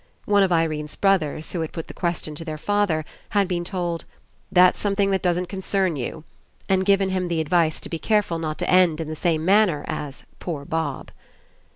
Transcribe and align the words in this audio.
One 0.25 0.41
of 0.41 0.51
Irene's 0.51 0.95
brothers, 0.95 1.51
who 1.53 1.61
had 1.61 1.71
put 1.71 1.85
the 1.85 1.93
question 1.93 2.33
to 2.33 2.43
their 2.43 2.57
father, 2.57 3.05
had 3.37 3.47
been 3.47 3.63
told: 3.63 4.05
"That's 4.51 4.79
something 4.79 5.11
that 5.11 5.21
doesn't 5.21 5.45
concern 5.47 5.95
you," 5.95 6.23
and 6.67 6.83
given 6.83 7.09
him 7.09 7.27
the 7.27 7.39
advice 7.39 7.79
to 7.81 7.87
be 7.87 7.99
careful 7.99 8.39
not 8.39 8.57
to 8.57 8.67
end 8.67 8.99
in 8.99 9.09
the 9.09 9.15
same 9.15 9.45
manner 9.45 9.85
as 9.87 10.23
"poor 10.39 10.65
Bob." 10.65 11.11